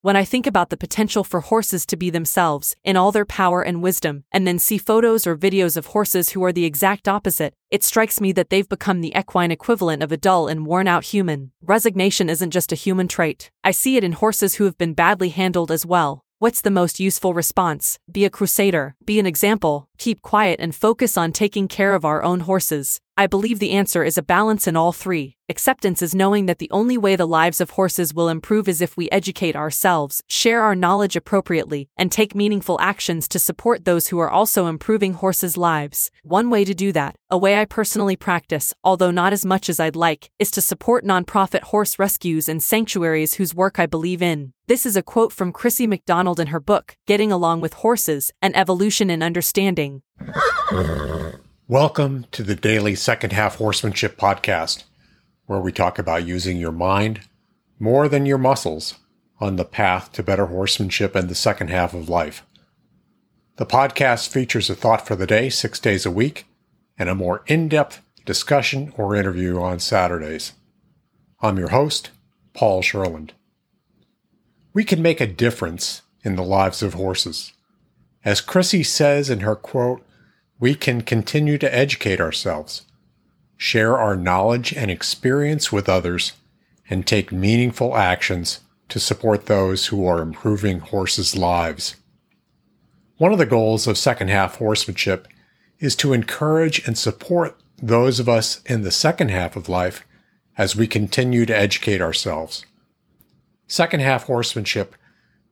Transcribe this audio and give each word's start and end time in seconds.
When 0.00 0.14
I 0.14 0.24
think 0.24 0.46
about 0.46 0.70
the 0.70 0.76
potential 0.76 1.24
for 1.24 1.40
horses 1.40 1.84
to 1.86 1.96
be 1.96 2.08
themselves, 2.08 2.76
in 2.84 2.96
all 2.96 3.10
their 3.10 3.24
power 3.24 3.62
and 3.62 3.82
wisdom, 3.82 4.22
and 4.30 4.46
then 4.46 4.60
see 4.60 4.78
photos 4.78 5.26
or 5.26 5.36
videos 5.36 5.76
of 5.76 5.86
horses 5.86 6.30
who 6.30 6.44
are 6.44 6.52
the 6.52 6.64
exact 6.64 7.08
opposite, 7.08 7.54
it 7.68 7.82
strikes 7.82 8.20
me 8.20 8.30
that 8.32 8.48
they've 8.48 8.68
become 8.68 9.00
the 9.00 9.12
equine 9.18 9.50
equivalent 9.50 10.04
of 10.04 10.12
a 10.12 10.16
dull 10.16 10.46
and 10.46 10.66
worn 10.66 10.86
out 10.86 11.02
human. 11.02 11.50
Resignation 11.60 12.30
isn't 12.30 12.52
just 12.52 12.70
a 12.70 12.76
human 12.76 13.08
trait. 13.08 13.50
I 13.64 13.72
see 13.72 13.96
it 13.96 14.04
in 14.04 14.12
horses 14.12 14.54
who 14.54 14.64
have 14.66 14.78
been 14.78 14.94
badly 14.94 15.30
handled 15.30 15.72
as 15.72 15.84
well. 15.84 16.22
What's 16.38 16.60
the 16.60 16.70
most 16.70 17.00
useful 17.00 17.34
response? 17.34 17.98
Be 18.08 18.24
a 18.24 18.30
crusader, 18.30 18.94
be 19.04 19.18
an 19.18 19.26
example, 19.26 19.87
keep 19.98 20.22
quiet, 20.22 20.60
and 20.60 20.74
focus 20.74 21.16
on 21.16 21.32
taking 21.32 21.68
care 21.68 21.94
of 21.94 22.04
our 22.04 22.22
own 22.22 22.40
horses. 22.40 23.00
I 23.18 23.26
believe 23.26 23.58
the 23.58 23.72
answer 23.72 24.04
is 24.04 24.16
a 24.16 24.22
balance 24.22 24.68
in 24.68 24.76
all 24.76 24.92
three. 24.92 25.34
Acceptance 25.48 26.02
is 26.02 26.14
knowing 26.14 26.46
that 26.46 26.60
the 26.60 26.70
only 26.70 26.96
way 26.96 27.16
the 27.16 27.26
lives 27.26 27.60
of 27.60 27.70
horses 27.70 28.14
will 28.14 28.28
improve 28.28 28.68
is 28.68 28.80
if 28.80 28.96
we 28.96 29.10
educate 29.10 29.56
ourselves, 29.56 30.22
share 30.28 30.62
our 30.62 30.76
knowledge 30.76 31.16
appropriately, 31.16 31.88
and 31.96 32.12
take 32.12 32.36
meaningful 32.36 32.78
actions 32.80 33.26
to 33.28 33.40
support 33.40 33.84
those 33.84 34.08
who 34.08 34.20
are 34.20 34.30
also 34.30 34.66
improving 34.66 35.14
horses' 35.14 35.56
lives. 35.56 36.12
One 36.22 36.48
way 36.48 36.64
to 36.64 36.74
do 36.74 36.92
that, 36.92 37.16
a 37.28 37.36
way 37.36 37.60
I 37.60 37.64
personally 37.64 38.14
practice, 38.14 38.72
although 38.84 39.10
not 39.10 39.32
as 39.32 39.44
much 39.44 39.68
as 39.68 39.80
I'd 39.80 39.96
like, 39.96 40.30
is 40.38 40.52
to 40.52 40.60
support 40.60 41.04
nonprofit 41.04 41.62
horse 41.72 41.98
rescues 41.98 42.48
and 42.48 42.62
sanctuaries 42.62 43.34
whose 43.34 43.52
work 43.52 43.80
I 43.80 43.86
believe 43.86 44.22
in. 44.22 44.52
This 44.68 44.86
is 44.86 44.96
a 44.96 45.02
quote 45.02 45.32
from 45.32 45.52
Crissi 45.52 45.88
McDonald 45.88 46.38
in 46.38 46.48
her 46.48 46.60
book, 46.60 46.94
Getting 47.06 47.32
Along 47.32 47.62
with 47.62 47.72
Horses 47.84 48.32
An 48.42 48.54
Evolution 48.54 49.08
in 49.10 49.22
Understanding. 49.22 49.87
Welcome 51.66 52.26
to 52.32 52.42
the 52.42 52.54
daily 52.54 52.94
Second 52.94 53.32
Half 53.32 53.56
Horsemanship 53.56 54.16
podcast, 54.16 54.84
where 55.46 55.60
we 55.60 55.72
talk 55.72 55.98
about 55.98 56.26
using 56.26 56.56
your 56.56 56.72
mind 56.72 57.20
more 57.78 58.08
than 58.08 58.26
your 58.26 58.38
muscles 58.38 58.94
on 59.40 59.56
the 59.56 59.64
path 59.64 60.12
to 60.12 60.22
better 60.22 60.46
horsemanship 60.46 61.14
in 61.14 61.28
the 61.28 61.34
second 61.34 61.68
half 61.70 61.94
of 61.94 62.08
life. 62.08 62.44
The 63.56 63.66
podcast 63.66 64.28
features 64.28 64.68
a 64.68 64.74
thought 64.74 65.06
for 65.06 65.16
the 65.16 65.26
day 65.26 65.50
six 65.50 65.78
days 65.78 66.04
a 66.04 66.10
week 66.10 66.46
and 66.98 67.08
a 67.08 67.14
more 67.14 67.44
in 67.46 67.68
depth 67.68 68.02
discussion 68.24 68.92
or 68.96 69.14
interview 69.14 69.60
on 69.60 69.78
Saturdays. 69.78 70.52
I'm 71.40 71.58
your 71.58 71.68
host, 71.68 72.10
Paul 72.54 72.82
Sherland. 72.82 73.34
We 74.72 74.84
can 74.84 75.00
make 75.00 75.20
a 75.20 75.26
difference 75.26 76.02
in 76.22 76.36
the 76.36 76.42
lives 76.42 76.82
of 76.82 76.94
horses. 76.94 77.52
As 78.24 78.40
Crissi 78.40 78.84
says 78.84 79.30
in 79.30 79.40
her 79.40 79.56
quote, 79.56 80.04
we 80.60 80.74
can 80.74 81.02
continue 81.02 81.58
to 81.58 81.74
educate 81.74 82.20
ourselves, 82.20 82.82
share 83.56 83.96
our 83.98 84.16
knowledge 84.16 84.72
and 84.72 84.90
experience 84.90 85.70
with 85.72 85.88
others, 85.88 86.32
and 86.90 87.06
take 87.06 87.30
meaningful 87.30 87.96
actions 87.96 88.60
to 88.88 88.98
support 88.98 89.46
those 89.46 89.86
who 89.86 90.06
are 90.06 90.22
improving 90.22 90.80
horses' 90.80 91.36
lives. 91.36 91.96
One 93.18 93.32
of 93.32 93.38
the 93.38 93.46
goals 93.46 93.86
of 93.86 93.98
second 93.98 94.28
half 94.28 94.56
horsemanship 94.56 95.28
is 95.78 95.94
to 95.96 96.12
encourage 96.12 96.86
and 96.86 96.96
support 96.96 97.60
those 97.80 98.18
of 98.18 98.28
us 98.28 98.62
in 98.64 98.82
the 98.82 98.90
second 98.90 99.30
half 99.30 99.54
of 99.54 99.68
life 99.68 100.04
as 100.56 100.74
we 100.74 100.86
continue 100.86 101.46
to 101.46 101.56
educate 101.56 102.00
ourselves. 102.00 102.64
Second 103.68 104.00
half 104.00 104.24
horsemanship 104.24 104.96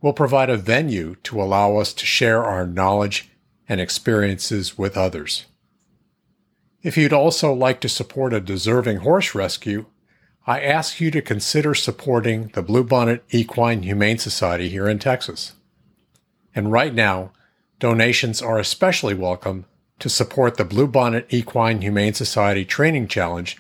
will 0.01 0.13
provide 0.13 0.51
a 0.51 0.57
venue 0.57 1.17
to 1.23 1.41
allow 1.41 1.77
us 1.77 1.93
to 1.93 2.07
share 2.07 2.43
our 2.43 2.67
knowledge 2.67 3.31
and 3.69 3.81
experiences 3.81 4.79
with 4.79 4.97
others. 4.97 5.47
If 6.83 6.97
you'd 6.97 7.13
also 7.13 7.53
like 7.53 7.81
to 7.81 7.89
support 7.89 8.33
a 8.33 8.41
deserving 8.41 8.99
horse 8.99 9.35
rescue, 9.35 9.87
I 10.47 10.61
ask 10.61 11.01
you 11.01 11.11
to 11.11 11.21
consider 11.21 11.75
supporting 11.75 12.49
the 12.55 12.63
Bluebonnet 12.63 13.23
Equine 13.31 13.83
Humane 13.83 14.19
Society 14.19 14.69
here 14.69 14.89
in 14.89 15.01
Texas. 15.01 15.55
And 16.55 16.71
right 16.71 16.95
now, 16.95 17.33
donations 17.81 18.41
are 18.41 18.59
especially 18.59 19.15
welcome 19.15 19.67
to 19.99 20.09
support 20.09 20.57
the 20.57 20.65
Bluebonnet 20.65 21.27
Equine 21.31 21.81
Humane 21.81 22.15
Society 22.15 22.65
Training 22.65 23.09
Challenge 23.09 23.57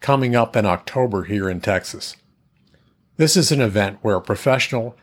coming 0.00 0.36
up 0.36 0.54
in 0.54 0.66
October 0.66 1.24
here 1.24 1.48
in 1.48 1.60
Texas. 1.60 2.16
This 3.16 3.36
is 3.36 3.50
an 3.50 3.60
event 3.60 3.98
where 4.02 4.20
professional 4.20 4.96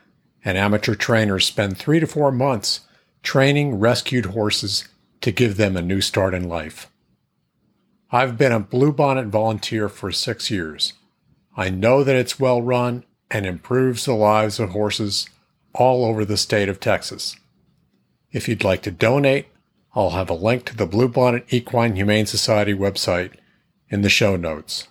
and 0.43 0.57
amateur 0.57 0.95
trainers 0.95 1.45
spend 1.45 1.77
three 1.77 1.99
to 1.99 2.07
four 2.07 2.31
months 2.31 2.81
training 3.25 3.79
rescued 3.79 4.27
horses 4.27 4.87
to 5.19 5.31
give 5.31 5.57
them 5.57 5.75
a 5.75 5.81
new 5.81 5.99
start 5.99 6.33
in 6.33 6.47
life. 6.47 6.89
I've 8.11 8.37
been 8.37 8.51
a 8.51 8.59
Bluebonnet 8.61 9.29
volunteer 9.29 9.89
for 9.89 10.11
six 10.11 10.49
years. 10.51 10.93
I 11.57 11.69
know 11.69 12.03
that 12.03 12.15
it's 12.15 12.39
well 12.39 12.61
run 12.61 13.03
and 13.31 13.45
improves 13.45 14.05
the 14.05 14.13
lives 14.13 14.59
of 14.59 14.69
horses 14.69 15.27
all 15.73 16.05
over 16.05 16.23
the 16.23 16.37
state 16.37 16.69
of 16.69 16.79
Texas. 16.79 17.35
If 18.31 18.47
you'd 18.47 18.63
like 18.63 18.83
to 18.83 18.91
donate, 18.91 19.47
I'll 19.95 20.11
have 20.11 20.29
a 20.29 20.33
link 20.33 20.65
to 20.65 20.75
the 20.75 20.87
Bluebonnet 20.87 21.51
Equine 21.51 21.95
Humane 21.95 22.27
Society 22.27 22.73
website 22.73 23.31
in 23.89 24.01
the 24.01 24.09
show 24.09 24.35
notes. 24.35 24.87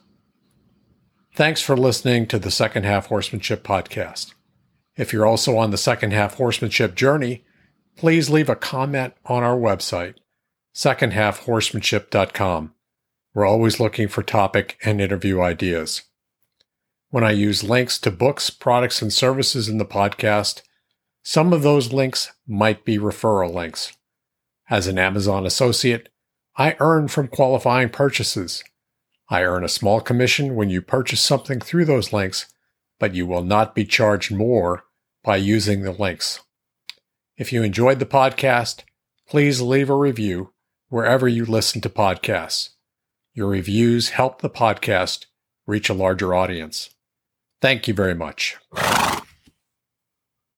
Thanks 1.34 1.60
for 1.60 1.76
listening 1.76 2.26
to 2.26 2.38
the 2.38 2.50
Second 2.50 2.84
Half 2.84 3.06
Horsemanship 3.06 3.62
podcast. 3.62 4.34
If 4.96 5.12
you're 5.12 5.26
also 5.26 5.56
on 5.56 5.70
the 5.70 5.78
second 5.78 6.12
half 6.12 6.34
horsemanship 6.34 6.94
journey, 6.94 7.44
please 7.96 8.30
leave 8.30 8.48
a 8.48 8.56
comment 8.56 9.14
on 9.24 9.42
our 9.42 9.56
website, 9.56 10.14
secondhalfhorsemanship.com. 10.74 12.74
We're 13.34 13.46
always 13.46 13.80
looking 13.80 14.08
for 14.08 14.22
topic 14.22 14.78
and 14.84 15.00
interview 15.00 15.40
ideas. 15.40 16.02
When 17.10 17.24
I 17.24 17.32
use 17.32 17.62
links 17.62 17.98
to 18.00 18.10
books, 18.10 18.50
products, 18.50 19.00
and 19.00 19.12
services 19.12 19.68
in 19.68 19.78
the 19.78 19.84
podcast, 19.84 20.62
some 21.22 21.52
of 21.52 21.62
those 21.62 21.92
links 21.92 22.32
might 22.46 22.84
be 22.84 22.98
referral 22.98 23.54
links. 23.54 23.96
As 24.68 24.86
an 24.86 24.98
Amazon 24.98 25.46
associate, 25.46 26.08
I 26.56 26.76
earn 26.80 27.08
from 27.08 27.28
qualifying 27.28 27.88
purchases. 27.88 28.62
I 29.28 29.42
earn 29.42 29.64
a 29.64 29.68
small 29.68 30.00
commission 30.00 30.54
when 30.54 30.70
you 30.70 30.82
purchase 30.82 31.20
something 31.20 31.60
through 31.60 31.86
those 31.86 32.12
links, 32.12 32.46
but 32.98 33.14
you 33.14 33.26
will 33.26 33.42
not 33.42 33.74
be 33.74 33.84
charged 33.84 34.32
more 34.32 34.84
by 35.22 35.36
using 35.36 35.82
the 35.82 35.92
links. 35.92 36.40
If 37.36 37.52
you 37.52 37.64
enjoyed 37.64 37.98
the 37.98 38.06
podcast, 38.06 38.82
please 39.28 39.60
leave 39.60 39.90
a 39.90 39.96
review 39.96 40.52
wherever 40.88 41.26
you 41.26 41.44
listen 41.44 41.80
to 41.80 41.88
podcasts. 41.88 42.70
Your 43.32 43.48
reviews 43.48 44.10
help 44.10 44.40
the 44.40 44.50
podcast 44.50 45.26
reach 45.66 45.88
a 45.88 45.94
larger 45.94 46.32
audience. 46.32 46.90
Thank 47.60 47.88
you 47.88 47.94
very 47.94 48.14
much. 48.14 48.56